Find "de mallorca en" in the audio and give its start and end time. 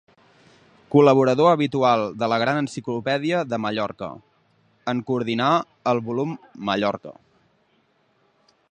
3.51-5.05